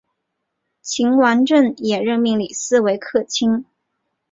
[0.81, 3.65] 秦王政也任命李斯为客卿。